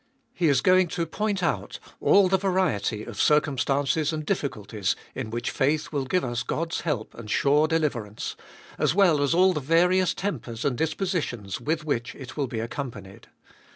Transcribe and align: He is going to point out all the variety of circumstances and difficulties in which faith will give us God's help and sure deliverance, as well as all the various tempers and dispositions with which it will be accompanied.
He 0.33 0.47
is 0.49 0.61
going 0.61 0.87
to 0.97 1.05
point 1.05 1.43
out 1.43 1.77
all 1.99 2.27
the 2.27 2.39
variety 2.39 3.03
of 3.03 3.21
circumstances 3.21 4.11
and 4.11 4.25
difficulties 4.25 4.95
in 5.13 5.29
which 5.29 5.51
faith 5.51 5.91
will 5.91 6.05
give 6.05 6.23
us 6.25 6.41
God's 6.41 6.81
help 6.81 7.13
and 7.13 7.29
sure 7.29 7.67
deliverance, 7.67 8.35
as 8.79 8.95
well 8.95 9.21
as 9.21 9.35
all 9.35 9.53
the 9.53 9.59
various 9.59 10.15
tempers 10.15 10.65
and 10.65 10.75
dispositions 10.75 11.61
with 11.61 11.85
which 11.85 12.15
it 12.15 12.35
will 12.35 12.47
be 12.47 12.59
accompanied. 12.61 13.27